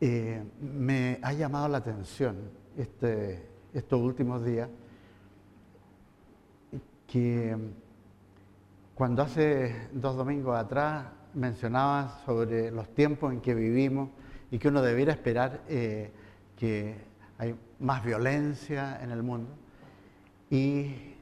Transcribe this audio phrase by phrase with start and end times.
[0.00, 2.36] eh, me ha llamado la atención
[2.76, 4.68] este, estos últimos días
[7.06, 7.56] que
[8.94, 14.10] cuando hace dos domingos atrás mencionaba sobre los tiempos en que vivimos
[14.50, 16.10] y que uno debiera esperar eh,
[16.56, 16.96] que
[17.38, 19.50] hay más violencia en el mundo.
[20.50, 21.14] Y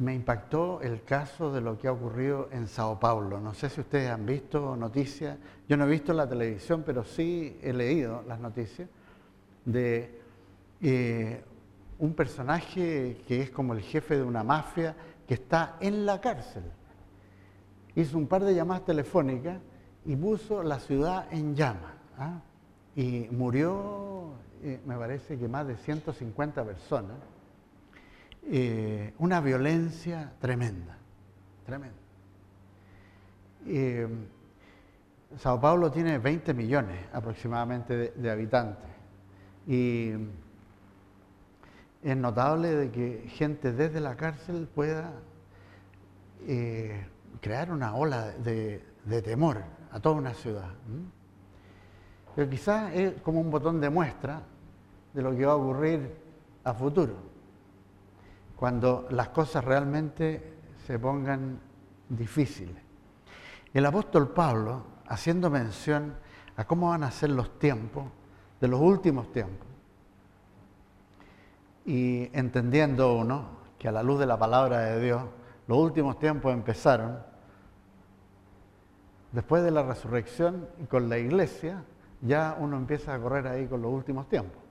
[0.00, 3.40] me impactó el caso de lo que ha ocurrido en Sao Paulo.
[3.40, 5.38] No sé si ustedes han visto noticias.
[5.68, 8.88] Yo no he visto la televisión, pero sí he leído las noticias
[9.64, 10.18] de
[10.80, 11.44] eh,
[11.98, 16.64] un personaje que es como el jefe de una mafia que está en la cárcel.
[17.94, 19.60] Hizo un par de llamadas telefónicas
[20.06, 21.92] y puso la ciudad en llamas.
[22.18, 22.40] ¿ah?
[22.96, 27.16] Y murió, eh, me parece que más de 150 personas.
[28.44, 30.96] Eh, una violencia tremenda,
[31.64, 31.96] tremenda.
[33.66, 34.08] Eh,
[35.38, 38.90] Sao Paulo tiene 20 millones aproximadamente de, habitantes
[39.66, 40.10] y
[42.02, 45.12] es notable de que gente desde la cárcel pueda
[47.40, 49.62] crear una ola de, de temor
[49.92, 50.70] a toda una ciudad.
[52.34, 54.42] Pero quizás es como un botón de muestra
[55.12, 56.14] de lo que va a ocurrir
[56.64, 57.14] a futuro,
[58.62, 60.54] cuando las cosas realmente
[60.86, 61.58] se pongan
[62.08, 62.80] difíciles.
[63.74, 66.14] El apóstol Pablo, haciendo mención
[66.54, 68.04] a cómo van a ser los tiempos,
[68.60, 69.66] de los últimos tiempos,
[71.84, 73.46] y entendiendo uno
[73.80, 75.24] que a la luz de la palabra de Dios,
[75.66, 77.18] los últimos tiempos empezaron,
[79.32, 81.82] después de la resurrección y con la iglesia,
[82.20, 84.61] ya uno empieza a correr ahí con los últimos tiempos.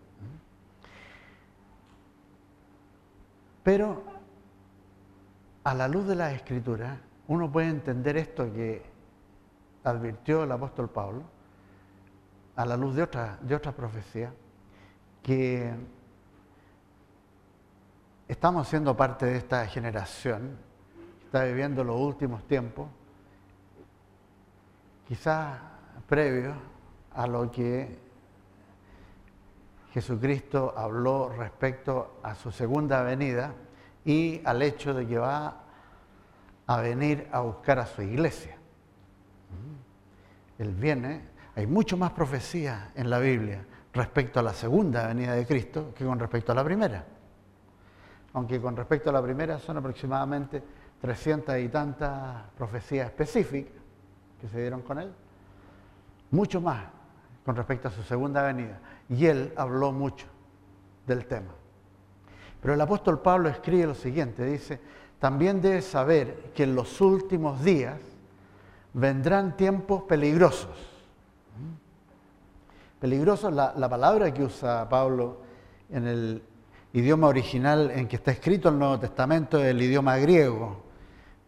[3.63, 4.03] Pero
[5.63, 8.83] a la luz de la escritura, uno puede entender esto que
[9.83, 11.23] advirtió el apóstol Pablo,
[12.55, 14.33] a la luz de otra, de otra profecía,
[15.23, 15.73] que
[18.27, 20.57] estamos siendo parte de esta generación
[21.19, 22.87] que está viviendo los últimos tiempos
[25.07, 25.59] quizás
[26.07, 26.53] previo
[27.13, 27.99] a lo que
[29.91, 33.53] Jesucristo habló respecto a su segunda venida
[34.05, 35.63] y al hecho de que va
[36.67, 38.57] a venir a buscar a su iglesia.
[40.57, 41.21] Él viene,
[41.55, 46.05] hay mucho más profecía en la Biblia respecto a la segunda venida de Cristo que
[46.05, 47.03] con respecto a la primera.
[48.33, 50.63] Aunque con respecto a la primera son aproximadamente
[51.01, 53.73] 300 y tantas profecías específicas,
[54.39, 55.11] que se dieron con él,
[56.31, 56.83] mucho más
[57.45, 58.79] con respecto a su segunda venida.
[59.11, 60.25] Y él habló mucho
[61.05, 61.53] del tema.
[62.59, 64.79] Pero el apóstol Pablo escribe lo siguiente, dice,
[65.19, 67.99] también debes saber que en los últimos días
[68.93, 70.75] vendrán tiempos peligrosos.
[72.99, 75.41] Peligrosos, la, la palabra que usa Pablo
[75.91, 76.43] en el
[76.93, 80.81] idioma original en que está escrito el Nuevo Testamento es el idioma griego,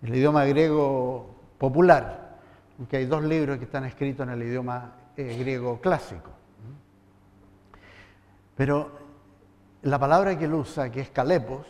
[0.03, 2.23] el idioma griego popular
[2.89, 6.31] que hay dos libros que están escritos en el idioma eh, griego clásico.
[8.55, 8.91] Pero
[9.83, 11.65] la palabra que él usa, que es calepos,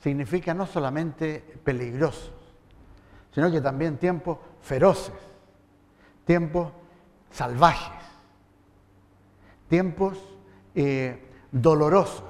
[0.00, 2.32] significa no solamente peligrosos,
[3.32, 5.14] sino que también tiempos feroces,
[6.24, 6.72] tiempos
[7.30, 8.02] salvajes,
[9.68, 10.18] tiempos
[10.74, 12.24] eh, dolorosos,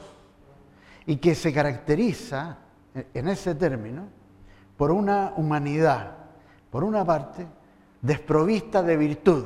[1.06, 2.59] y que se caracteriza
[2.94, 4.04] eh, en ese término
[4.76, 6.16] por una humanidad,
[6.70, 7.47] por una parte,
[8.00, 9.44] desprovista de virtud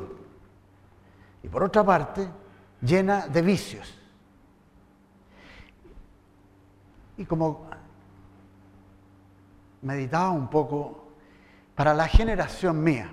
[1.42, 2.26] y por otra parte
[2.80, 3.95] llena de vicios.
[7.16, 7.66] Y como
[9.82, 11.04] meditaba un poco
[11.74, 13.10] para la generación mía,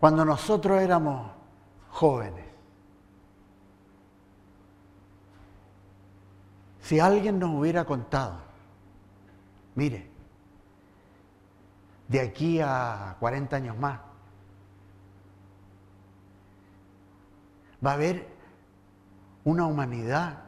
[0.00, 1.30] cuando nosotros éramos
[1.90, 2.44] jóvenes,
[6.80, 8.40] si alguien nos hubiera contado,
[9.74, 10.14] mire,
[12.08, 13.98] de aquí a 40 años más.
[17.84, 18.28] Va a haber
[19.44, 20.43] una humanidad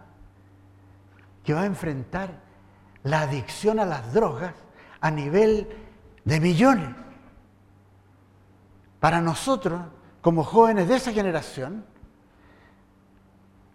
[1.46, 2.42] que va a enfrentar
[3.04, 4.52] la adicción a las drogas
[5.00, 5.68] a nivel
[6.24, 6.88] de millones.
[8.98, 9.80] Para nosotros,
[10.20, 11.86] como jóvenes de esa generación,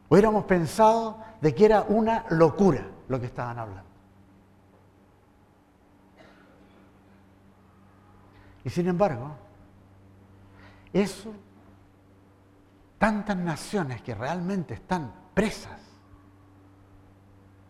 [0.09, 3.89] hubiéramos pensado de que era una locura lo que estaban hablando.
[8.65, 9.33] Y sin embargo,
[10.91, 11.31] eso,
[12.97, 15.90] tantas naciones que realmente están presas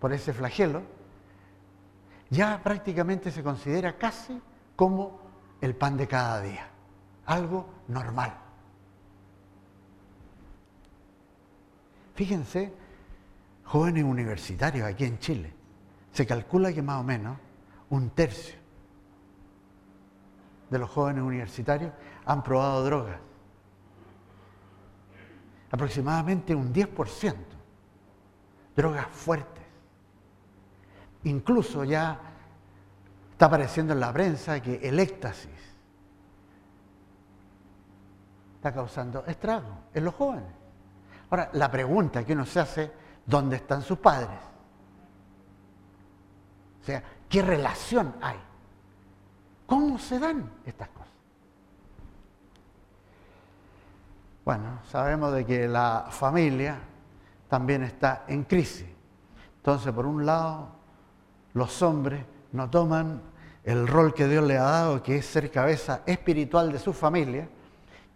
[0.01, 0.81] por ese flagelo,
[2.31, 4.41] ya prácticamente se considera casi
[4.75, 5.19] como
[5.61, 6.67] el pan de cada día.
[7.27, 8.35] algo normal.
[12.15, 12.73] Fíjense,
[13.63, 15.53] jóvenes universitarios aquí en Chile,
[16.11, 17.37] se calcula que más o menos
[17.89, 18.55] un tercio
[20.69, 21.93] de los jóvenes universitarios
[22.25, 23.19] han probado drogas.
[25.69, 27.35] Aproximadamente un 10%.
[28.75, 29.60] Drogas fuertes.
[31.23, 32.19] Incluso ya
[33.31, 35.49] está apareciendo en la prensa que el éxtasis
[38.55, 40.51] está causando estragos en los jóvenes.
[41.29, 42.91] Ahora, la pregunta que uno se hace,
[43.25, 44.39] ¿dónde están sus padres?
[46.81, 48.37] O sea, ¿qué relación hay?
[49.65, 51.07] ¿Cómo se dan estas cosas?
[54.43, 56.79] Bueno, sabemos de que la familia
[57.47, 58.89] también está en crisis.
[59.57, 60.80] Entonces, por un lado,
[61.53, 63.21] los hombres no toman
[63.63, 67.47] el rol que Dios le ha dado, que es ser cabeza espiritual de su familia,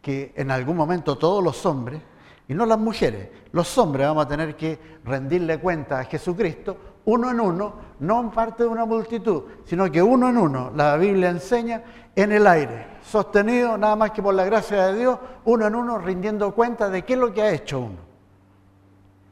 [0.01, 2.01] que en algún momento todos los hombres,
[2.47, 7.29] y no las mujeres, los hombres vamos a tener que rendirle cuenta a Jesucristo uno
[7.29, 11.29] en uno, no en parte de una multitud, sino que uno en uno, la Biblia
[11.29, 11.83] enseña,
[12.15, 15.97] en el aire, sostenido nada más que por la gracia de Dios, uno en uno
[15.99, 17.97] rindiendo cuenta de qué es lo que ha hecho uno,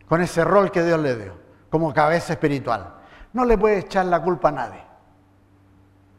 [0.08, 1.34] con ese rol que Dios le dio,
[1.70, 2.94] como cabeza espiritual.
[3.34, 4.84] No le puede echar la culpa a nadie.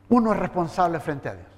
[0.08, 1.48] Uno es responsable frente a Dios.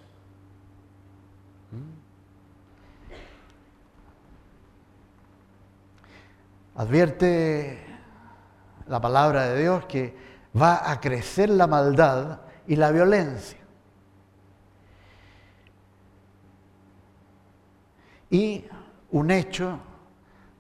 [6.77, 7.87] Advierte
[8.87, 10.17] la palabra de Dios que
[10.61, 13.59] va a crecer la maldad y la violencia.
[18.29, 18.67] Y
[19.11, 19.79] un hecho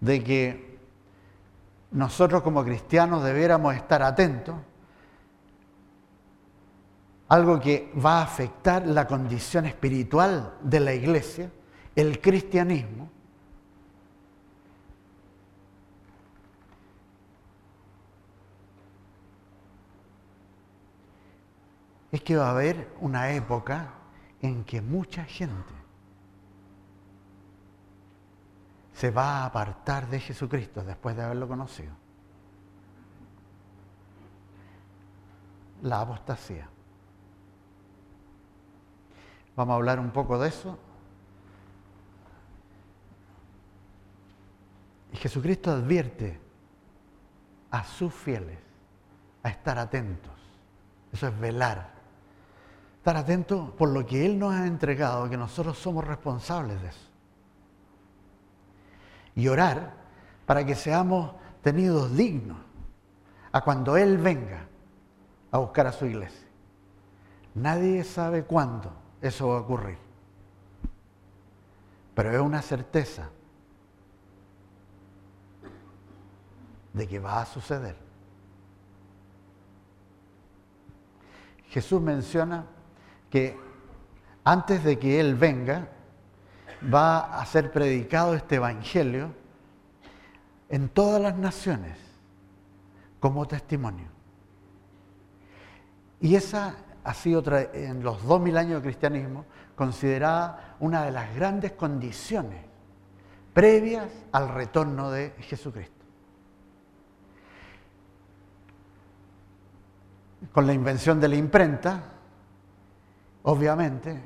[0.01, 0.79] de que
[1.91, 4.57] nosotros como cristianos debiéramos estar atentos,
[7.29, 11.51] algo que va a afectar la condición espiritual de la iglesia,
[11.95, 13.11] el cristianismo,
[22.13, 23.93] es que va a haber una época
[24.41, 25.75] en que mucha gente
[28.95, 31.93] se va a apartar de Jesucristo después de haberlo conocido.
[35.83, 36.71] La apostasía.
[39.57, 40.79] Vamos a hablar un poco de eso.
[45.13, 46.39] Y Jesucristo advierte
[47.71, 48.59] a sus fieles
[49.43, 50.33] a estar atentos.
[51.13, 51.97] Eso es velar
[53.07, 57.09] estar atentos por lo que Él nos ha entregado, que nosotros somos responsables de eso.
[59.37, 59.95] Y orar
[60.45, 61.31] para que seamos
[61.63, 62.59] tenidos dignos
[63.53, 64.67] a cuando Él venga
[65.53, 66.49] a buscar a su iglesia.
[67.55, 68.93] Nadie sabe cuándo
[69.29, 69.99] eso va a ocurrir,
[72.15, 73.31] pero es una certeza
[76.93, 77.97] de que va a suceder.
[81.69, 82.65] Jesús menciona
[83.31, 83.59] que
[84.45, 85.89] antes de que Él venga,
[86.83, 89.35] va a ser predicado este Evangelio
[90.69, 91.99] en todas las naciones
[93.21, 94.07] como testimonio.
[96.21, 96.77] Y esa
[97.07, 97.41] ha sido
[97.73, 99.45] en los dos mil años de cristianismo
[99.77, 102.65] considerada una de las grandes condiciones
[103.55, 106.05] previas al retorno de Jesucristo.
[110.53, 112.03] Con la invención de la imprenta,
[113.45, 114.21] obviamente,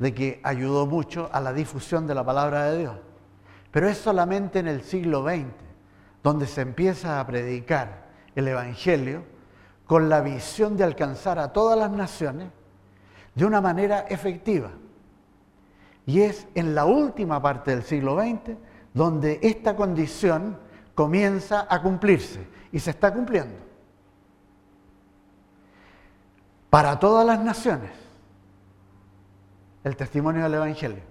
[0.00, 2.96] de que ayudó mucho a la difusión de la palabra de Dios.
[3.70, 5.46] Pero es solamente en el siglo XX
[6.24, 9.35] donde se empieza a predicar el Evangelio
[9.86, 12.48] con la visión de alcanzar a todas las naciones
[13.34, 14.70] de una manera efectiva.
[16.06, 18.56] Y es en la última parte del siglo XX
[18.94, 20.58] donde esta condición
[20.94, 23.56] comienza a cumplirse y se está cumpliendo.
[26.70, 27.90] Para todas las naciones
[29.86, 31.02] el testimonio del Evangelio.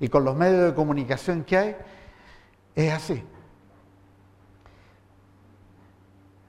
[0.00, 1.76] Y con los medios de comunicación que hay,
[2.74, 3.22] es así.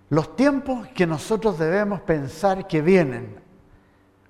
[0.09, 3.39] Los tiempos que nosotros debemos pensar que vienen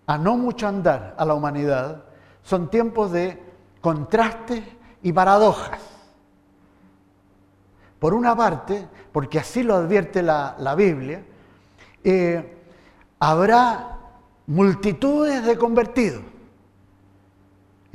[0.07, 2.05] a no mucho andar a la humanidad
[2.43, 3.41] son tiempos de
[3.81, 4.63] contrastes
[5.01, 5.79] y paradojas.
[7.99, 11.23] Por una parte, porque así lo advierte la, Biblia,
[12.03, 12.57] eh,
[13.19, 13.97] habrá
[14.47, 16.21] multitudes de convertidos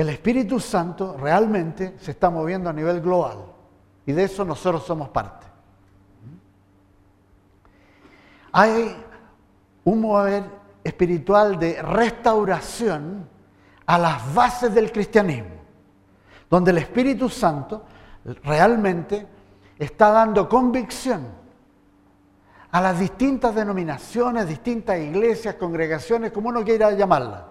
[0.01, 3.45] el Espíritu Santo realmente se está moviendo a nivel global
[4.07, 5.47] y de eso nosotros somos parte.
[8.53, 8.97] Hay
[9.85, 10.45] un mover
[10.83, 13.29] espiritual de restauración
[13.87, 15.57] a las bases del cristianismo,
[16.49, 17.85] donde el Espíritu Santo
[18.45, 19.27] realmente
[19.79, 21.27] está dando convicción
[22.73, 27.43] a las distintas denominaciones, distintas iglesias, congregaciones, como uno quiera llamarlas.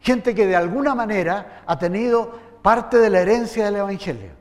[0.00, 4.39] Gente que de alguna manera ha tenido parte de la herencia del Evangelio.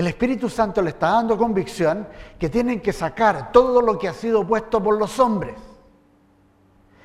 [0.00, 4.14] El Espíritu Santo le está dando convicción que tienen que sacar todo lo que ha
[4.14, 5.56] sido puesto por los hombres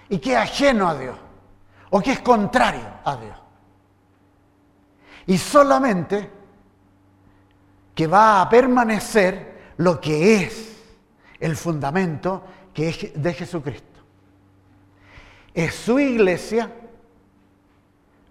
[0.08, 1.18] y que es ajeno a Dios
[1.90, 3.38] o que es contrario a Dios.
[5.26, 6.32] Y solamente
[7.94, 10.82] que va a permanecer lo que es
[11.42, 14.00] el fundamento que es de Jesucristo.
[15.54, 16.72] Es su iglesia,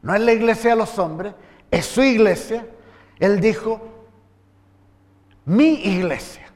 [0.01, 1.35] no es la iglesia de los hombres,
[1.71, 2.67] es su iglesia.
[3.19, 3.94] Él dijo,
[5.47, 6.47] mi iglesia.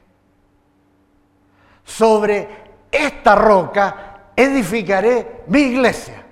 [1.83, 2.47] Sobre
[2.91, 6.25] esta roca edificaré mi iglesia.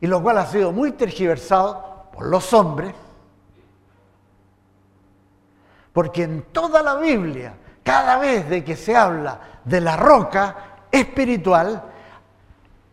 [0.00, 2.94] Y lo cual ha sido muy tergiversado por los hombres
[5.98, 11.82] porque en toda la Biblia, cada vez de que se habla de la roca espiritual,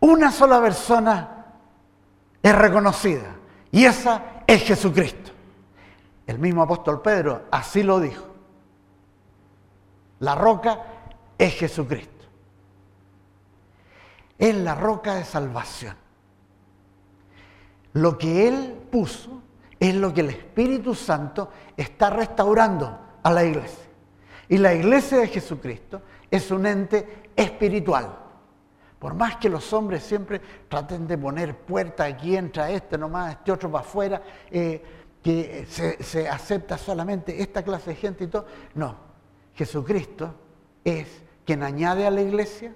[0.00, 1.44] una sola persona
[2.42, 3.36] es reconocida
[3.70, 5.30] y esa es Jesucristo.
[6.26, 8.25] El mismo apóstol Pedro así lo dijo.
[10.20, 10.80] La roca
[11.36, 12.24] es Jesucristo.
[14.38, 15.96] Es la roca de salvación.
[17.94, 19.42] Lo que Él puso
[19.78, 23.84] es lo que el Espíritu Santo está restaurando a la iglesia.
[24.48, 28.18] Y la iglesia de Jesucristo es un ente espiritual.
[28.98, 33.52] Por más que los hombres siempre traten de poner puerta aquí, entra este nomás, este
[33.52, 34.82] otro para afuera, eh,
[35.22, 38.46] que se, se acepta solamente esta clase de gente y todo.
[38.74, 39.05] No,
[39.56, 40.34] Jesucristo
[40.84, 41.08] es
[41.44, 42.72] quien añade a la iglesia,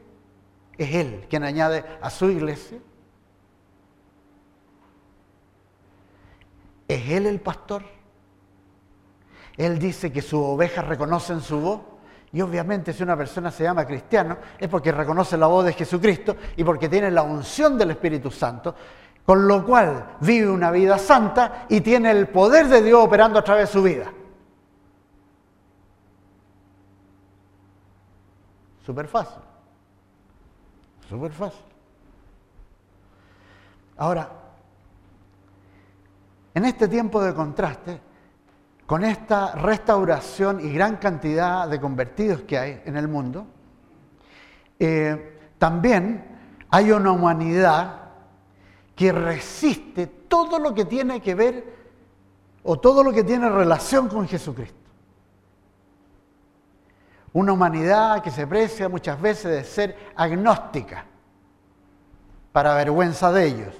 [0.76, 2.78] es Él quien añade a su iglesia
[6.90, 7.84] ¿Es Él el pastor?
[9.56, 11.80] Él dice que sus ovejas reconocen su voz.
[12.32, 16.34] Y obviamente si una persona se llama cristiano es porque reconoce la voz de Jesucristo
[16.56, 18.74] y porque tiene la unción del Espíritu Santo,
[19.24, 23.44] con lo cual vive una vida santa y tiene el poder de Dios operando a
[23.44, 24.12] través de su vida.
[28.84, 29.42] Súper fácil.
[31.08, 31.64] Súper fácil.
[33.96, 34.30] Ahora,
[36.54, 38.00] en este tiempo de contraste,
[38.86, 43.46] con esta restauración y gran cantidad de convertidos que hay en el mundo,
[44.78, 46.24] eh, también
[46.70, 48.00] hay una humanidad
[48.96, 51.80] que resiste todo lo que tiene que ver
[52.62, 54.89] o todo lo que tiene relación con Jesucristo.
[57.32, 61.04] Una humanidad que se precia muchas veces de ser agnóstica,
[62.52, 63.74] para vergüenza de ellos.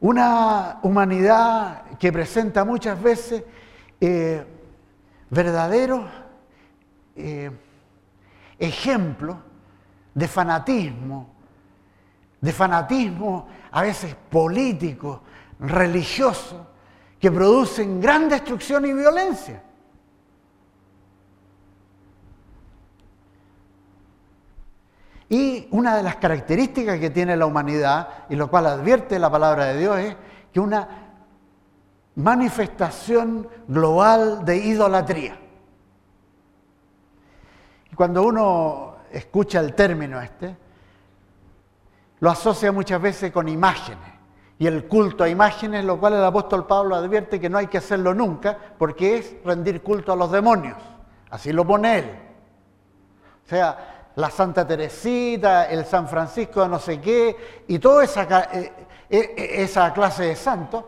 [0.00, 3.44] Una humanidad que presenta muchas veces
[4.00, 4.44] eh,
[5.30, 6.10] verdaderos
[7.14, 7.50] eh,
[8.58, 9.36] ejemplos
[10.12, 11.30] de fanatismo,
[12.40, 15.22] de fanatismo a veces político,
[15.60, 16.66] religioso,
[17.22, 19.62] que producen gran destrucción y violencia.
[25.28, 29.66] Y una de las características que tiene la humanidad, y lo cual advierte la palabra
[29.66, 30.16] de Dios, es
[30.52, 30.88] que una
[32.16, 35.38] manifestación global de idolatría.
[37.92, 40.56] Y cuando uno escucha el término este,
[42.18, 44.21] lo asocia muchas veces con imágenes
[44.62, 47.78] y el culto a imágenes, lo cual el apóstol Pablo advierte que no hay que
[47.78, 50.76] hacerlo nunca porque es rendir culto a los demonios.
[51.30, 52.04] Así lo pone él.
[53.44, 58.22] O sea, la Santa Teresita, el San Francisco de no sé qué, y toda esa,
[58.52, 58.72] eh,
[59.10, 60.84] eh, esa clase de santos,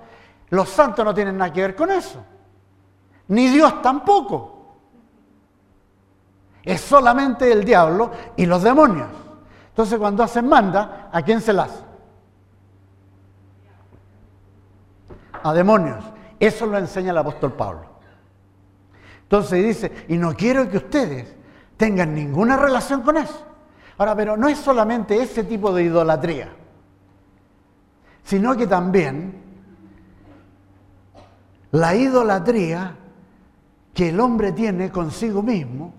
[0.51, 2.25] los santos no tienen nada que ver con eso.
[3.27, 4.77] Ni Dios tampoco.
[6.63, 9.09] Es solamente el diablo y los demonios.
[9.71, 11.94] Entonces cuando hacen manda, ¿a quién se las hace?
[15.45, 16.05] A demonios.
[16.41, 17.87] Eso lo enseña el apóstol Pablo.
[19.23, 21.35] Entonces dice, y no quiero que ustedes
[21.77, 23.45] tengan ninguna relación con eso.
[23.97, 26.49] Ahora, pero no es solamente ese tipo de idolatría,
[28.25, 29.43] sino que también
[31.71, 32.97] la idolatría
[33.93, 35.95] que el hombre tiene consigo mismo,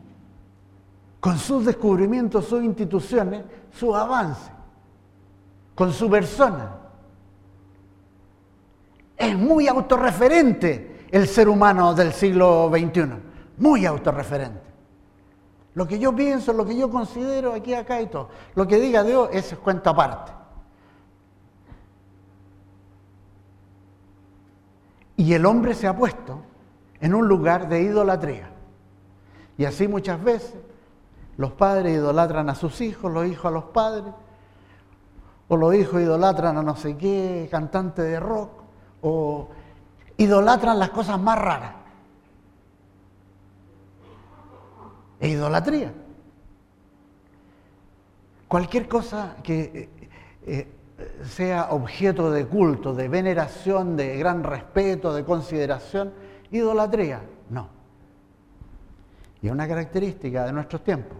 [1.20, 4.52] con sus descubrimientos, sus instituciones, su avance,
[5.74, 6.85] con su persona.
[9.17, 13.10] Es muy autorreferente el ser humano del siglo XXI,
[13.57, 14.65] muy autorreferente.
[15.75, 18.29] Lo que yo pienso, lo que yo considero aquí, acá y todo.
[18.55, 20.31] Lo que diga Dios, eso es cuenta aparte.
[25.17, 26.41] Y el hombre se ha puesto
[27.00, 28.50] en un lugar de idolatría.
[29.57, 30.55] Y así muchas veces
[31.38, 34.13] los padres idolatran a sus hijos, los hijos a los padres,
[35.48, 38.64] o los hijos idolatran a no sé qué cantante de rock,
[39.08, 39.48] o
[40.18, 41.74] idolatran las cosas más raras.
[45.20, 45.94] Es idolatría.
[48.48, 49.90] Cualquier cosa que eh,
[50.48, 50.72] eh,
[51.24, 56.12] sea objeto de culto, de veneración, de gran respeto, de consideración,
[56.50, 57.22] idolatría.
[57.52, 57.70] No.
[59.40, 61.18] Y es una característica de nuestros tiempos.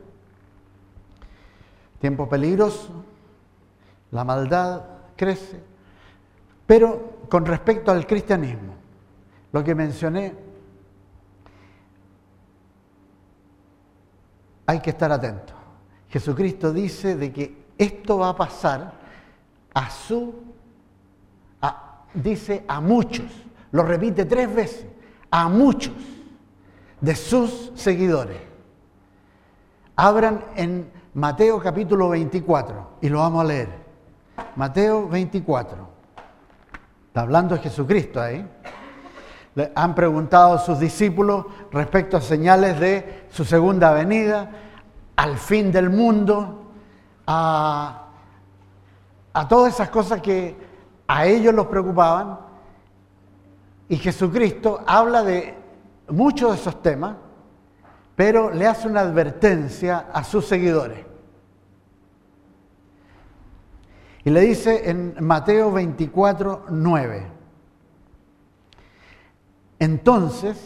[2.00, 3.04] Tiempo peligroso,
[4.10, 4.82] la maldad
[5.16, 5.62] crece,
[6.66, 8.76] pero con respecto al cristianismo,
[9.52, 10.34] lo que mencioné,
[14.66, 15.54] hay que estar atento.
[16.10, 18.94] Jesucristo dice de que esto va a pasar
[19.74, 20.34] a su,
[22.14, 23.26] dice a muchos,
[23.72, 24.86] lo repite tres veces,
[25.30, 25.94] a muchos
[27.02, 28.42] de sus seguidores.
[29.96, 33.70] Abran en Mateo capítulo 24 y lo vamos a leer.
[34.56, 35.95] Mateo 24.
[37.16, 38.46] Está hablando Jesucristo ahí.
[39.56, 44.52] Le han preguntado a sus discípulos respecto a señales de su segunda venida,
[45.16, 46.74] al fin del mundo,
[47.26, 48.08] a,
[49.32, 50.58] a todas esas cosas que
[51.08, 52.38] a ellos los preocupaban.
[53.88, 55.58] Y Jesucristo habla de
[56.10, 57.16] muchos de esos temas,
[58.18, 61.06] pero le hace una advertencia a sus seguidores.
[64.26, 67.28] Y le dice en Mateo 24, 9,
[69.78, 70.58] entonces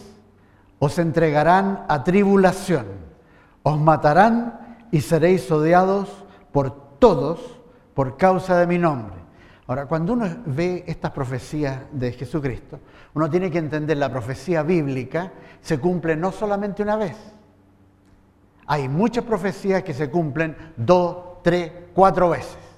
[0.79, 2.85] os entregarán a tribulación,
[3.61, 6.09] os matarán y seréis odiados
[6.53, 7.59] por todos
[7.93, 9.17] por causa de mi nombre.
[9.67, 12.79] Ahora, cuando uno ve estas profecías de Jesucristo,
[13.13, 17.17] uno tiene que entender la profecía bíblica se cumple no solamente una vez.
[18.67, 22.68] Hay muchas profecías que se cumplen dos, tres, cuatro veces.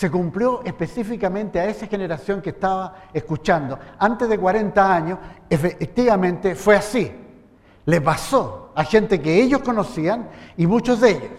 [0.00, 3.78] Se cumplió específicamente a esa generación que estaba escuchando.
[3.98, 5.18] Antes de 40 años,
[5.50, 7.12] efectivamente fue así.
[7.84, 11.30] Le pasó a gente que ellos conocían y muchos de ellos.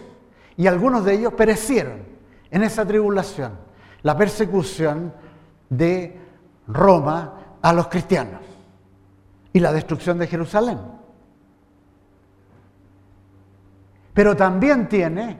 [0.56, 2.04] Y algunos de ellos perecieron
[2.52, 3.58] en esa tribulación,
[4.02, 5.12] la persecución
[5.68, 6.20] de
[6.68, 8.42] Roma a los cristianos
[9.52, 10.78] y la destrucción de Jerusalén.
[14.14, 15.36] Pero también tiene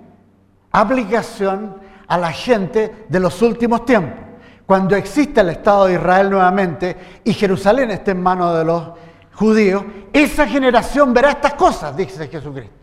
[0.72, 4.18] aplicación a la gente de los últimos tiempos.
[4.66, 8.90] Cuando existe el Estado de Israel nuevamente y Jerusalén esté en manos de los
[9.34, 12.82] judíos, esa generación verá estas cosas, dice Jesucristo.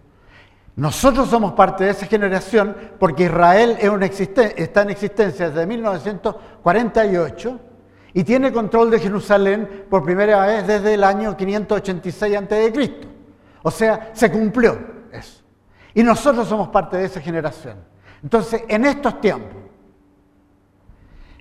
[0.75, 7.59] Nosotros somos parte de esa generación porque Israel está en existencia desde 1948
[8.13, 12.95] y tiene control de Jerusalén por primera vez desde el año 586 a.C.
[13.61, 14.79] O sea, se cumplió
[15.11, 15.43] eso.
[15.93, 17.88] Y nosotros somos parte de esa generación.
[18.23, 19.57] Entonces, en estos tiempos,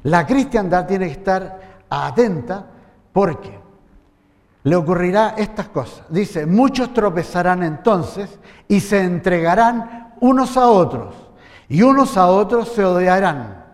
[0.03, 1.61] la cristiandad tiene que estar
[1.91, 2.67] atenta
[3.13, 3.59] porque
[4.63, 6.05] le ocurrirá estas cosas.
[6.09, 8.39] Dice, muchos tropezarán entonces
[8.69, 11.15] y se entregarán unos a otros
[11.69, 13.65] y unos a otros se odiarán.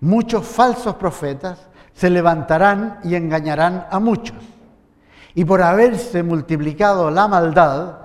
[0.00, 4.38] Muchos falsos profetas se levantarán y engañarán a muchos.
[5.34, 7.98] Y por haberse multiplicado la maldad,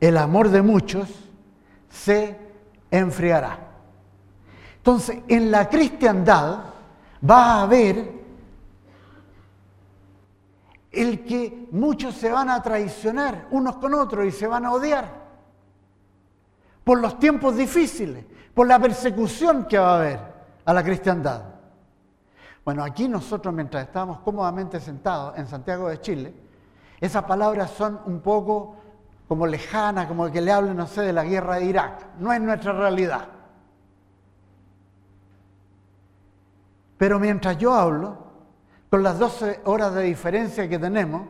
[0.00, 1.08] el amor de muchos
[1.88, 2.38] se
[2.90, 3.69] enfriará.
[4.90, 6.64] Entonces, en la cristiandad
[7.30, 8.12] va a haber
[10.90, 15.08] el que muchos se van a traicionar unos con otros y se van a odiar
[16.82, 20.20] por los tiempos difíciles, por la persecución que va a haber
[20.64, 21.44] a la cristiandad.
[22.64, 26.34] Bueno, aquí nosotros mientras estábamos cómodamente sentados en Santiago de Chile,
[27.00, 28.74] esas palabras son un poco
[29.28, 32.06] como lejanas, como que le hablen, no sé, de la guerra de Irak.
[32.18, 33.39] No es nuestra realidad.
[37.00, 38.18] Pero mientras yo hablo,
[38.90, 41.22] con las 12 horas de diferencia que tenemos,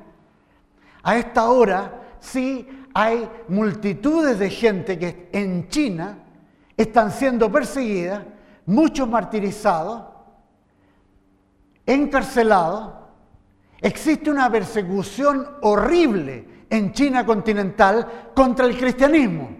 [1.00, 6.18] a esta hora sí hay multitudes de gente que en China
[6.76, 8.24] están siendo perseguidas,
[8.66, 10.06] muchos martirizados,
[11.86, 12.92] encarcelados.
[13.80, 19.50] Existe una persecución horrible en China continental contra el cristianismo.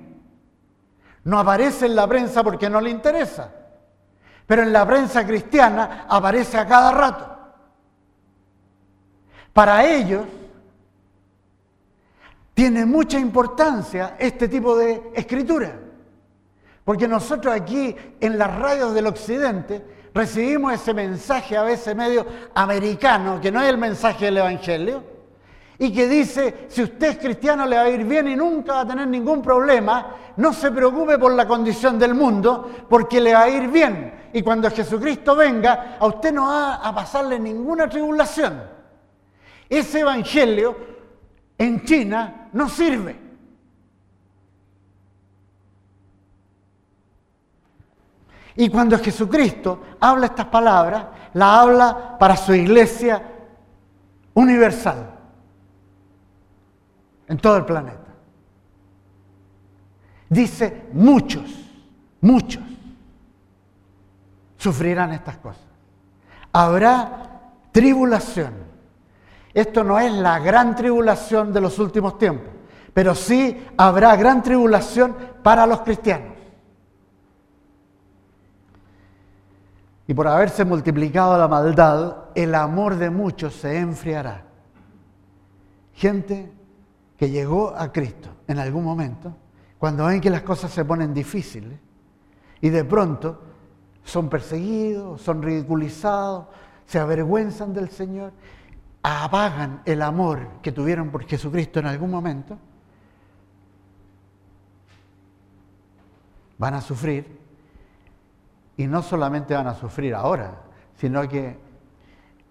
[1.23, 3.60] No aparece en la prensa porque no le interesa,
[4.51, 7.39] pero en la prensa cristiana aparece a cada rato.
[9.53, 10.27] Para ellos,
[12.53, 15.79] tiene mucha importancia este tipo de escritura.
[16.85, 23.41] Porque nosotros aquí en las radios del occidente recibimos ese mensaje a veces medio americano,
[23.41, 25.05] que no es el mensaje del Evangelio,
[25.83, 28.81] y que dice, si usted es cristiano le va a ir bien y nunca va
[28.81, 33.45] a tener ningún problema, no se preocupe por la condición del mundo, porque le va
[33.45, 34.29] a ir bien.
[34.35, 38.63] Y cuando Jesucristo venga, a usted no va a pasarle ninguna tribulación.
[39.71, 40.77] Ese Evangelio
[41.57, 43.19] en China no sirve.
[48.57, 53.23] Y cuando Jesucristo habla estas palabras, la habla para su iglesia
[54.35, 55.20] universal,
[57.31, 58.09] en todo el planeta.
[60.29, 61.45] Dice, muchos,
[62.21, 62.63] muchos
[64.59, 65.63] sufrirán estas cosas.
[66.53, 68.53] Habrá tribulación.
[69.55, 72.49] Esto no es la gran tribulación de los últimos tiempos,
[72.93, 75.15] pero sí habrá gran tribulación
[75.45, 76.37] para los cristianos.
[80.09, 84.43] Y por haberse multiplicado la maldad, el amor de muchos se enfriará.
[85.95, 86.60] Gente
[87.21, 89.37] que llegó a Cristo en algún momento,
[89.77, 91.79] cuando ven que las cosas se ponen difíciles,
[92.63, 93.43] y de pronto
[94.03, 96.47] son perseguidos, son ridiculizados,
[96.87, 98.33] se avergüenzan del Señor,
[99.03, 102.57] apagan el amor que tuvieron por Jesucristo en algún momento,
[106.57, 107.39] van a sufrir
[108.79, 110.63] y no solamente van a sufrir ahora,
[110.97, 111.59] sino que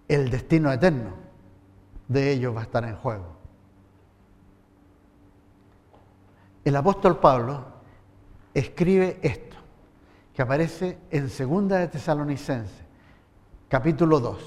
[0.06, 1.14] el destino eterno
[2.06, 3.39] de ellos va a estar en juego.
[6.70, 7.64] El apóstol Pablo
[8.54, 9.56] escribe esto,
[10.32, 12.84] que aparece en Segunda de Tesalonicense,
[13.68, 14.38] capítulo 2.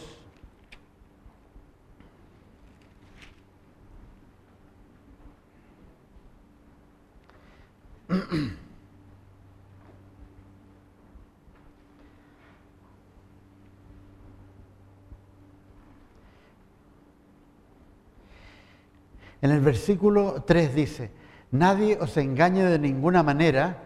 [19.41, 21.22] En el versículo 3 dice,
[21.53, 23.77] nadie os engañe de ninguna manera,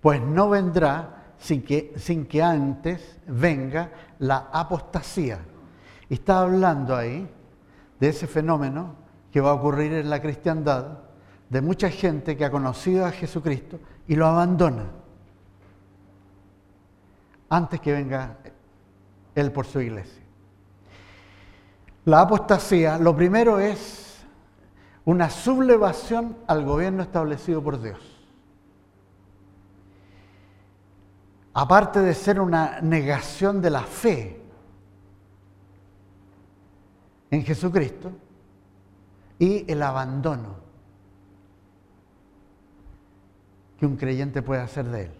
[0.00, 5.40] pues no vendrá sin que, antes venga la apostasía.
[6.08, 7.28] Está hablando ahí
[8.00, 8.96] de ese fenómeno
[9.30, 10.98] que va a ocurrir en la cristiandad,
[11.50, 14.84] de mucha gente que ha conocido a Jesucristo y lo abandona
[17.48, 18.36] antes que venga
[19.34, 20.22] Él por su iglesia.
[22.06, 24.09] La apostasía, lo primero es
[25.10, 27.98] una sublevación al gobierno establecido por Dios.
[31.52, 34.40] Aparte de ser una negación de la fe
[37.28, 38.12] en Jesucristo
[39.36, 40.60] y el abandono
[43.80, 45.12] que un creyente puede hacer de él.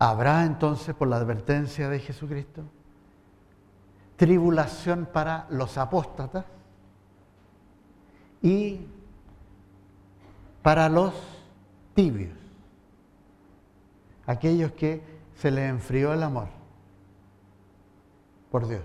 [0.00, 2.64] ¿Habrá entonces, por la advertencia de Jesucristo,
[4.16, 6.44] tribulación para los apóstatas
[8.40, 8.80] y
[10.62, 11.14] para los
[11.94, 12.36] tibios,
[14.26, 15.02] aquellos que
[15.34, 16.48] se les enfrió el amor
[18.50, 18.84] por Dios.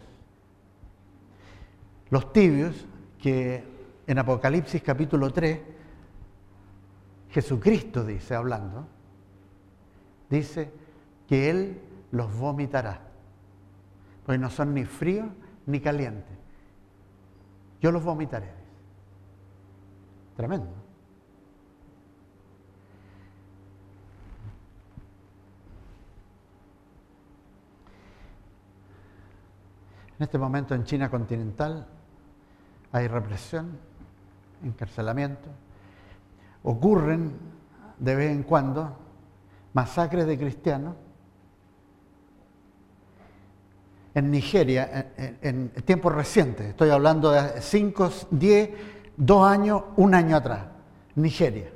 [2.10, 2.86] Los tibios
[3.22, 3.64] que
[4.08, 5.60] en Apocalipsis capítulo 3,
[7.30, 8.88] Jesucristo dice, hablando,
[10.30, 10.72] dice
[11.28, 13.02] que Él los vomitará
[14.28, 15.30] porque no son ni fríos
[15.68, 16.38] ni calientes.
[17.80, 18.52] Yo los vomitaré.
[20.36, 20.68] Tremendo.
[30.20, 31.88] En este momento en China continental
[32.92, 33.80] hay represión,
[34.62, 35.48] encarcelamiento.
[36.64, 37.32] Ocurren
[37.98, 38.94] de vez en cuando
[39.72, 40.96] masacres de cristianos
[44.18, 48.70] en Nigeria en, tiempos recientes, estoy hablando de 5, 10,
[49.16, 50.66] 2 años, un año atrás,
[51.14, 51.70] Nigeria.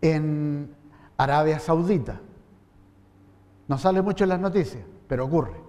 [0.00, 0.74] En
[1.18, 2.18] Arabia Saudita,
[3.66, 5.60] no sale mucho en las noticias, pero ocurre.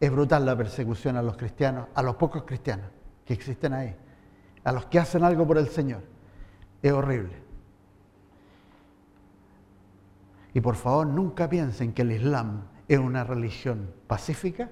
[0.00, 2.86] Es brutal la persecución a los cristianos, a los pocos cristianos
[3.26, 3.94] que existen ahí,
[4.64, 6.00] a los que hacen algo por el Señor.
[6.80, 7.49] Es horrible.
[10.54, 14.70] Y por favor, nunca piensen que el Islam es una religión pacífica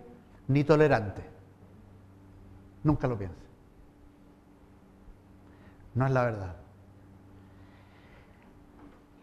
[0.49, 1.23] ni tolerante.
[2.83, 3.47] Nunca lo piensen.
[5.95, 6.57] No es la verdad.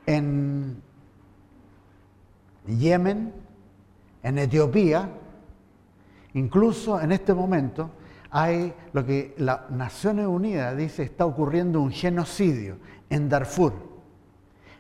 [0.06, 0.82] En
[2.68, 3.34] Yemen,
[4.24, 5.10] en Etiopía,
[6.34, 7.92] incluso en este momento
[8.32, 12.78] hay lo que la Naciones Unidas dice está ocurriendo un genocidio
[13.10, 13.74] en Darfur.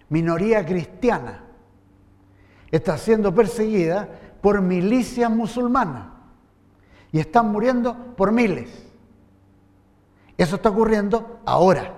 [0.09, 1.44] Minoría cristiana
[2.75, 4.07] está siendo perseguida
[4.41, 6.07] por milicias musulmanas
[7.11, 8.69] y están muriendo por miles.
[10.37, 11.93] Eso está ocurriendo ahora.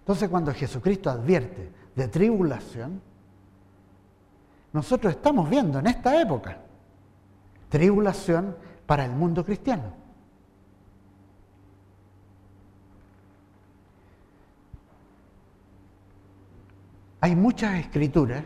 [0.00, 3.00] Entonces cuando Jesucristo advierte de tribulación,
[4.72, 6.58] nosotros estamos viendo en esta época
[7.68, 10.01] tribulación para el mundo cristiano.
[17.22, 18.44] Hay muchas escrituras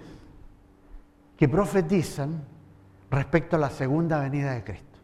[1.39, 2.45] que profetizan
[3.11, 4.99] respecto a la segunda venida de Cristo.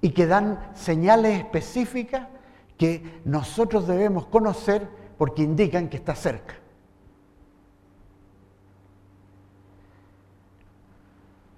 [0.00, 2.26] Y que dan señales específicas
[2.78, 6.54] que nosotros debemos conocer porque indican que está cerca.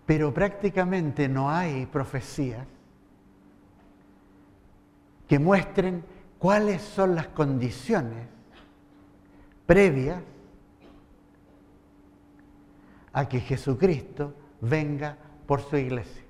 [0.07, 2.67] Pero prácticamente no hay profecías
[5.29, 6.05] que muestren
[6.45, 8.29] cuáles son las condiciones
[9.65, 10.21] previas
[13.15, 16.23] a que Jesucristo venga por su iglesia.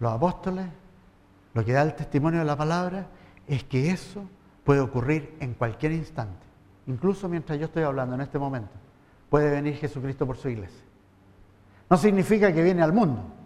[0.00, 0.66] Los apóstoles,
[1.54, 3.06] lo que da el testimonio de la palabra,
[3.46, 4.28] es que eso
[4.64, 6.44] puede ocurrir en cualquier instante,
[6.88, 8.72] incluso mientras yo estoy hablando en este momento.
[9.30, 10.82] Puede venir Jesucristo por su iglesia.
[11.88, 13.41] No significa que viene al mundo.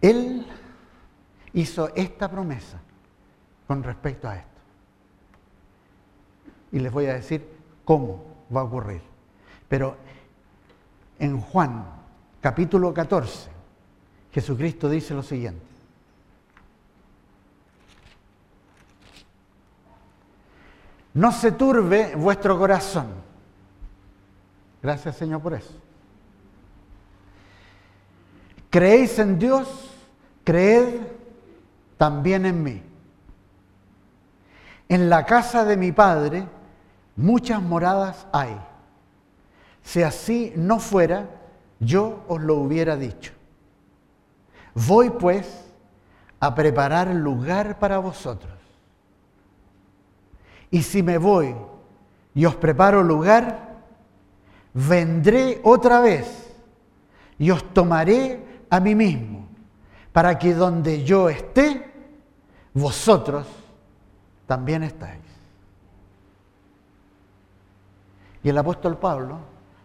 [0.00, 0.46] Él
[1.52, 2.78] hizo esta promesa
[3.66, 4.48] con respecto a esto.
[6.72, 7.46] Y les voy a decir
[7.84, 8.22] cómo
[8.54, 9.02] va a ocurrir.
[9.68, 9.96] Pero
[11.18, 11.84] en Juan
[12.40, 13.50] capítulo 14,
[14.32, 15.66] Jesucristo dice lo siguiente.
[21.12, 23.08] No se turbe vuestro corazón.
[24.82, 25.74] Gracias Señor por eso.
[28.70, 29.89] Creéis en Dios,
[30.44, 31.00] creed
[31.96, 32.82] también en mí.
[34.88, 36.46] En la casa de mi Padre
[37.16, 38.60] muchas moradas hay.
[39.82, 41.28] Si así no fuera,
[41.78, 43.32] yo os lo hubiera dicho.
[44.74, 45.64] Voy pues
[46.38, 48.54] a preparar lugar para vosotros.
[50.70, 51.54] Y si me voy
[52.34, 53.70] y os preparo lugar,
[54.72, 56.52] vendré otra vez
[57.38, 59.48] y os tomaré a mí mismo,
[60.12, 61.90] para que donde yo esté,
[62.74, 63.46] vosotros
[64.46, 65.20] también estáis.
[68.42, 69.38] Y el apóstol Pablo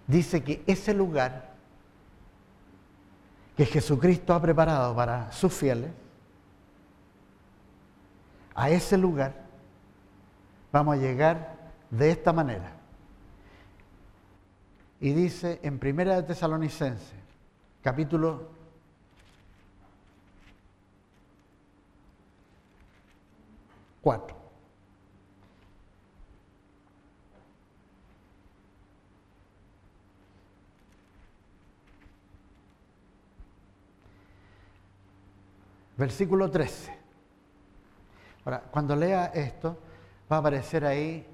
[0.08, 1.54] dice que ese lugar
[3.56, 5.92] que Jesucristo ha preparado para sus fieles,
[8.54, 9.34] a ese lugar
[10.72, 11.56] vamos a llegar
[11.90, 12.72] de esta manera.
[15.00, 17.14] Y dice en Primera de Tesalonicense,
[17.82, 18.55] capítulo
[35.98, 36.96] Versículo 13.
[38.46, 39.80] Ahora, cuando lea esto,
[40.32, 41.26] va a aparecer ahí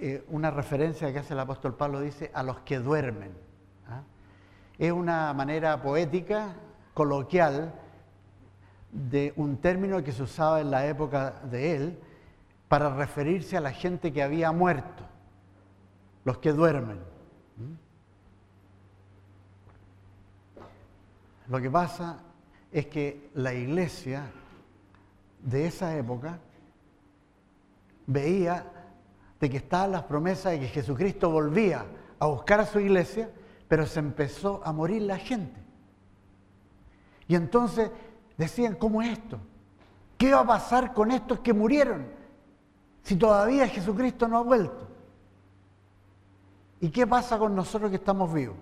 [0.00, 3.30] eh, una referencia que hace el apóstol Pablo, dice, a los que duermen.
[3.88, 4.02] ¿ah?
[4.78, 6.54] Es una manera poética,
[6.92, 7.72] coloquial,
[8.92, 11.98] de un término que se usaba en la época de él
[12.68, 15.04] para referirse a la gente que había muerto,
[16.24, 16.98] los que duermen.
[21.48, 22.18] Lo que pasa
[22.70, 24.30] es que la iglesia
[25.42, 26.38] de esa época
[28.06, 28.64] veía
[29.40, 31.84] de que estaban las promesas de que Jesucristo volvía
[32.18, 33.30] a buscar a su iglesia,
[33.66, 35.58] pero se empezó a morir la gente.
[37.26, 37.90] Y entonces
[38.40, 39.38] decían, ¿cómo es esto?
[40.16, 42.06] ¿Qué va a pasar con estos que murieron
[43.02, 44.88] si todavía Jesucristo no ha vuelto?
[46.80, 48.56] ¿Y qué pasa con nosotros que estamos vivos?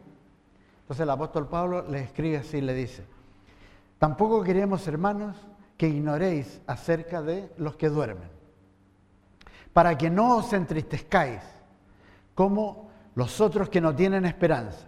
[0.81, 3.05] Entonces el apóstol Pablo le escribe así, le dice,
[3.99, 5.37] tampoco queremos, hermanos,
[5.77, 8.29] que ignoréis acerca de los que duermen,
[9.73, 11.43] para que no os entristezcáis
[12.35, 14.87] como los otros que no tienen esperanza.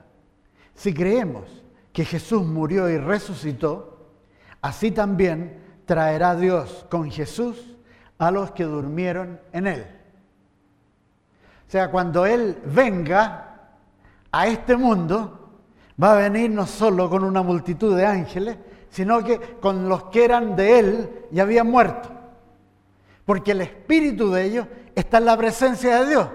[0.75, 1.45] Si creemos
[1.93, 3.90] que Jesús murió y resucitó,
[4.63, 7.77] Así también traerá Dios con Jesús
[8.19, 9.87] a los que durmieron en él.
[11.67, 13.57] O sea, cuando Él venga
[14.31, 15.51] a este mundo,
[16.03, 18.59] va a venir no solo con una multitud de ángeles,
[18.91, 22.09] sino que con los que eran de Él y habían muerto.
[23.25, 26.29] Porque el espíritu de ellos está en la presencia de Dios.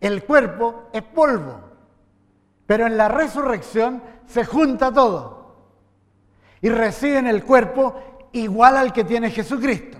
[0.00, 1.60] El cuerpo es polvo,
[2.66, 5.37] pero en la resurrección se junta todo
[6.60, 9.98] y reciben el cuerpo igual al que tiene Jesucristo,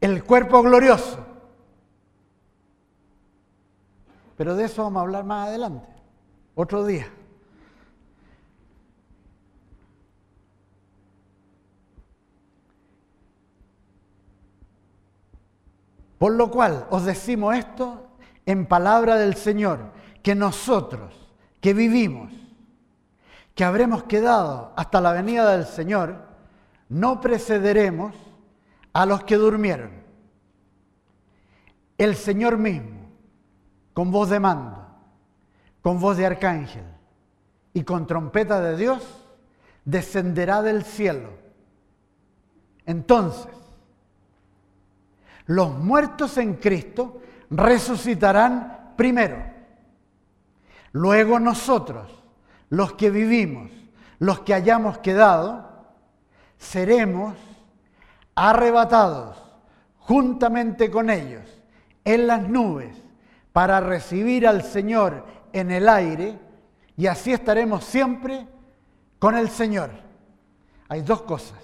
[0.00, 1.26] el cuerpo glorioso.
[4.36, 5.88] Pero de eso vamos a hablar más adelante,
[6.54, 7.06] otro día.
[16.18, 18.06] Por lo cual os decimos esto
[18.46, 19.90] en palabra del Señor,
[20.22, 21.12] que nosotros
[21.60, 22.32] que vivimos,
[23.54, 26.16] que habremos quedado hasta la venida del Señor,
[26.88, 28.14] no precederemos
[28.92, 29.90] a los que durmieron.
[31.98, 33.10] El Señor mismo,
[33.94, 34.86] con voz de mando,
[35.82, 36.84] con voz de arcángel
[37.74, 39.26] y con trompeta de Dios,
[39.84, 41.30] descenderá del cielo.
[42.86, 43.52] Entonces,
[45.46, 49.42] los muertos en Cristo resucitarán primero.
[50.92, 52.21] Luego nosotros,
[52.72, 53.70] los que vivimos,
[54.18, 55.84] los que hayamos quedado,
[56.56, 57.34] seremos
[58.34, 59.36] arrebatados
[59.98, 61.42] juntamente con ellos
[62.02, 62.96] en las nubes
[63.52, 66.38] para recibir al Señor en el aire
[66.96, 68.48] y así estaremos siempre
[69.18, 69.90] con el Señor.
[70.88, 71.60] Hay dos cosas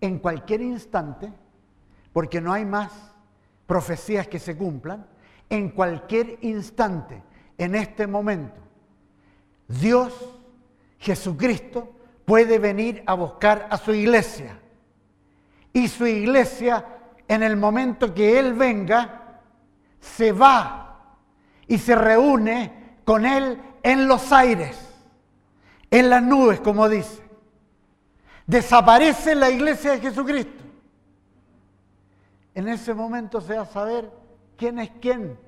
[0.00, 1.32] en cualquier instante,
[2.12, 2.92] porque no hay más
[3.66, 5.04] profecías que se cumplan,
[5.50, 7.24] en cualquier instante,
[7.62, 8.60] en este momento,
[9.68, 10.12] Dios,
[10.98, 11.94] Jesucristo,
[12.24, 14.58] puede venir a buscar a su iglesia.
[15.72, 16.84] Y su iglesia,
[17.28, 19.40] en el momento que Él venga,
[20.00, 21.16] se va
[21.66, 24.78] y se reúne con Él en los aires,
[25.90, 27.22] en las nubes, como dice.
[28.46, 30.62] Desaparece la iglesia de Jesucristo.
[32.54, 34.10] En ese momento se va a saber
[34.56, 35.38] quién es quién.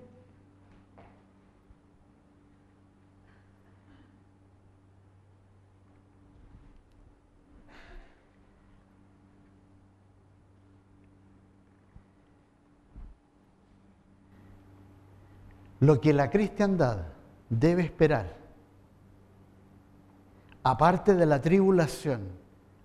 [15.84, 17.08] Lo que la cristiandad
[17.50, 18.34] debe esperar,
[20.62, 22.22] aparte de la tribulación,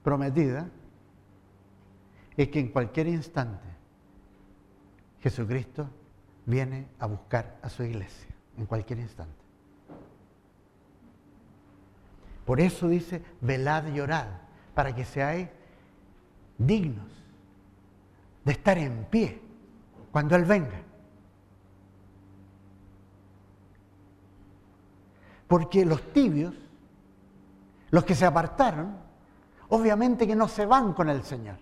[0.03, 0.67] prometida
[2.35, 3.63] es que en cualquier instante
[5.21, 5.89] Jesucristo
[6.45, 9.45] viene a buscar a su iglesia, en cualquier instante.
[12.43, 14.27] Por eso dice, velad y orad,
[14.73, 15.47] para que seáis
[16.57, 17.07] dignos
[18.43, 19.41] de estar en pie
[20.11, 20.88] cuando Él venga.
[25.49, 26.53] Porque los tibios,
[27.89, 28.95] los que se apartaron,
[29.69, 31.57] obviamente que no se van con el Señor.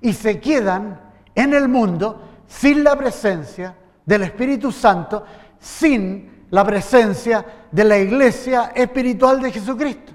[0.00, 1.00] Y se quedan
[1.32, 5.24] en el mundo sin la presencia del Espíritu Santo,
[5.60, 10.12] sin la presencia de la iglesia espiritual de Jesucristo.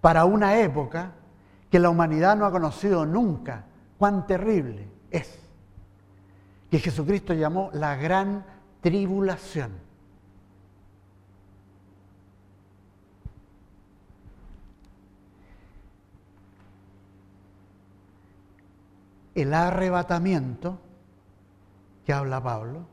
[0.00, 1.10] Para una época
[1.68, 3.64] que la humanidad no ha conocido nunca,
[3.98, 5.36] cuán terrible es,
[6.70, 8.44] que Jesucristo llamó la gran
[8.86, 9.72] tribulación.
[19.34, 20.78] el arrebatamiento
[22.06, 22.86] que habla Pablo,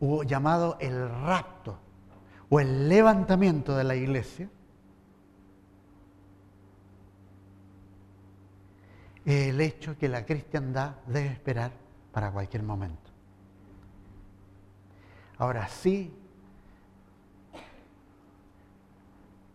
[0.00, 1.78] o llamado el rapto
[2.48, 4.48] o el levantamiento de la iglesia,
[9.26, 11.70] el hecho que la cristiandad debe esperar
[12.10, 13.09] para cualquier momento.
[15.40, 16.12] Ahora sí,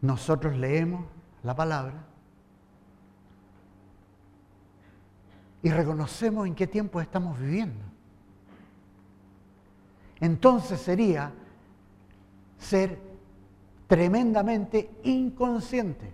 [0.02, 1.06] nosotros leemos
[1.43, 2.04] la palabra
[5.62, 7.86] y reconocemos en qué tiempo estamos viviendo.
[10.19, 11.32] Entonces sería
[12.58, 13.00] ser
[13.86, 16.12] tremendamente inconsciente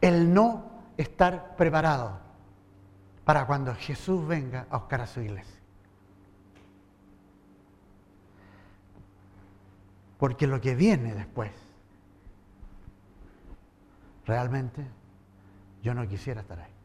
[0.00, 0.64] el no
[0.96, 2.18] estar preparado
[3.24, 5.57] para cuando Jesús venga a buscar a su iglesia.
[10.18, 11.52] Porque lo que viene después,
[14.26, 14.84] realmente
[15.82, 16.78] yo no quisiera estar ahí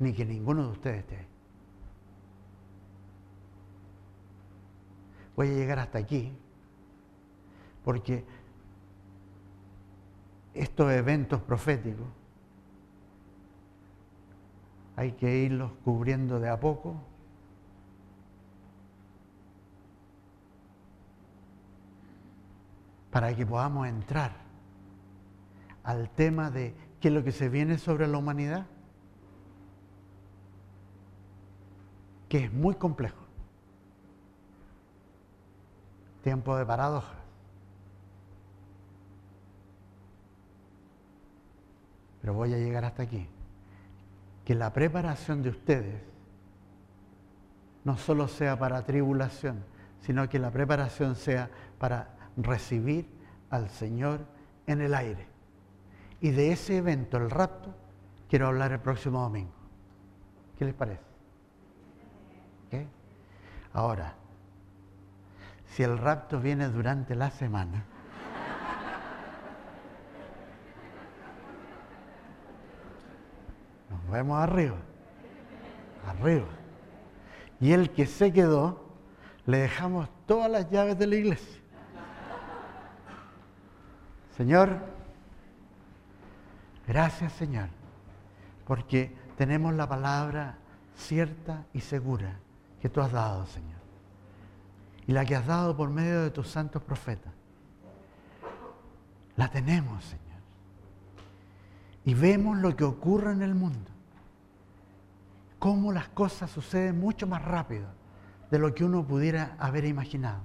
[0.00, 1.26] ni que ninguno de ustedes esté ahí.
[5.36, 6.32] Voy a llegar hasta aquí
[7.84, 8.24] porque
[10.54, 12.06] estos eventos proféticos
[14.96, 16.96] hay que irlos cubriendo de a poco.
[23.10, 24.32] Para que podamos entrar
[25.82, 28.66] al tema de qué es lo que se viene sobre la humanidad,
[32.28, 33.18] que es muy complejo.
[36.22, 37.16] Tiempo de paradojas.
[42.20, 43.26] Pero voy a llegar hasta aquí.
[44.44, 46.02] Que la preparación de ustedes
[47.84, 49.64] no solo sea para tribulación,
[50.02, 53.06] sino que la preparación sea para recibir
[53.50, 54.20] al Señor
[54.66, 55.26] en el aire.
[56.20, 57.74] Y de ese evento, el rapto,
[58.28, 59.52] quiero hablar el próximo domingo.
[60.58, 61.02] ¿Qué les parece?
[62.70, 62.86] ¿Qué?
[63.72, 64.14] Ahora,
[65.66, 67.82] si el rapto viene durante la semana,
[73.90, 74.76] nos vemos arriba,
[76.06, 76.46] arriba.
[77.60, 78.88] Y el que se quedó,
[79.46, 81.60] le dejamos todas las llaves de la iglesia.
[84.40, 84.78] Señor,
[86.88, 87.68] gracias Señor,
[88.66, 90.56] porque tenemos la palabra
[90.96, 92.38] cierta y segura
[92.80, 93.78] que tú has dado, Señor.
[95.06, 97.34] Y la que has dado por medio de tus santos profetas.
[99.36, 100.40] La tenemos, Señor.
[102.06, 103.90] Y vemos lo que ocurre en el mundo.
[105.58, 107.88] Cómo las cosas suceden mucho más rápido
[108.50, 110.40] de lo que uno pudiera haber imaginado.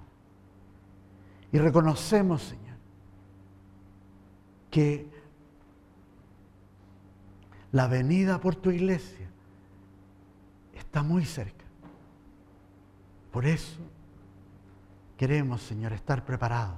[1.53, 2.64] Y reconocemos, Señor,
[4.75, 5.09] que
[7.71, 9.25] la venida por tu iglesia
[10.73, 11.63] está muy cerca.
[13.31, 13.79] Por eso
[15.15, 16.75] queremos, Señor, estar preparados,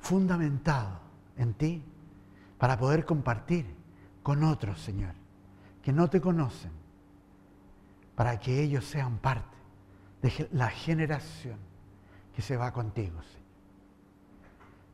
[0.00, 0.98] fundamentados
[1.36, 1.84] en ti,
[2.58, 3.64] para poder compartir
[4.24, 5.14] con otros, Señor,
[5.80, 6.72] que no te conocen,
[8.16, 9.56] para que ellos sean parte
[10.22, 11.58] de la generación
[12.34, 13.44] que se va contigo, Señor.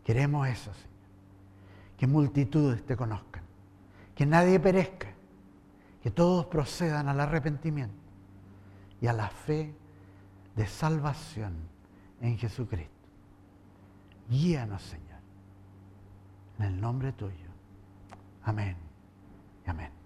[0.04, 0.89] Queremos eso, Señor.
[2.00, 3.42] Que multitudes te conozcan,
[4.14, 5.08] que nadie perezca,
[6.02, 7.94] que todos procedan al arrepentimiento
[9.02, 9.74] y a la fe
[10.56, 11.52] de salvación
[12.22, 12.94] en Jesucristo.
[14.30, 15.20] Guíanos, Señor,
[16.58, 17.50] en el nombre tuyo.
[18.44, 18.78] Amén
[19.66, 19.99] y amén.